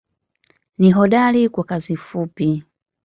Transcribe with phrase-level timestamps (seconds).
[0.77, 2.63] Ni hodari kwa kazi fupi.